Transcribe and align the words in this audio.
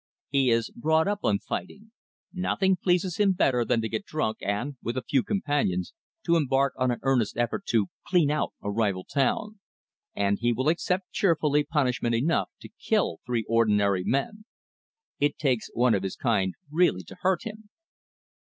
He 0.29 0.49
is 0.49 0.71
brought 0.71 1.07
up 1.07 1.19
on 1.21 1.37
fighting. 1.37 1.91
Nothing 2.33 2.75
pleases 2.75 3.17
him 3.17 3.33
better 3.33 3.63
than 3.63 3.81
to 3.81 3.87
get 3.87 4.03
drunk 4.03 4.39
and, 4.41 4.77
with 4.81 4.97
a 4.97 5.03
few 5.03 5.21
companions, 5.21 5.93
to 6.25 6.37
embark 6.37 6.73
on 6.75 6.89
an 6.89 6.97
earnest 7.03 7.37
effort 7.37 7.67
to 7.67 7.85
"clean 8.07 8.31
out" 8.31 8.51
a 8.63 8.71
rival 8.71 9.03
town. 9.03 9.59
And 10.15 10.39
he 10.39 10.53
will 10.53 10.69
accept 10.69 11.11
cheerfully 11.11 11.63
punishment 11.63 12.15
enough 12.15 12.49
to 12.61 12.69
kill 12.83 13.19
three 13.27 13.45
ordinary 13.47 14.03
men. 14.03 14.45
It 15.19 15.37
takes 15.37 15.69
one 15.75 15.93
of 15.93 16.01
his 16.01 16.15
kind 16.15 16.55
really 16.71 17.03
to 17.03 17.17
hurt 17.21 17.43
him. 17.43 17.69